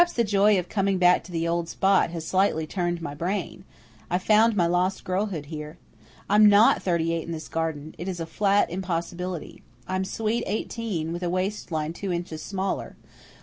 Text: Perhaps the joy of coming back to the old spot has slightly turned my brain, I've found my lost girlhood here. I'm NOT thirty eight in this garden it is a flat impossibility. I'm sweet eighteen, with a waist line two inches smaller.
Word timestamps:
Perhaps 0.01 0.13
the 0.17 0.23
joy 0.23 0.57
of 0.57 0.67
coming 0.67 0.97
back 0.97 1.23
to 1.25 1.31
the 1.31 1.47
old 1.47 1.69
spot 1.69 2.09
has 2.09 2.25
slightly 2.25 2.65
turned 2.65 3.03
my 3.03 3.13
brain, 3.13 3.65
I've 4.09 4.23
found 4.23 4.55
my 4.55 4.65
lost 4.65 5.03
girlhood 5.03 5.45
here. 5.45 5.77
I'm 6.27 6.49
NOT 6.49 6.81
thirty 6.81 7.13
eight 7.13 7.23
in 7.27 7.31
this 7.33 7.47
garden 7.47 7.93
it 7.99 8.07
is 8.07 8.19
a 8.19 8.25
flat 8.25 8.71
impossibility. 8.71 9.61
I'm 9.87 10.03
sweet 10.03 10.43
eighteen, 10.47 11.13
with 11.13 11.21
a 11.21 11.29
waist 11.29 11.71
line 11.71 11.93
two 11.93 12.11
inches 12.11 12.41
smaller. 12.41 12.95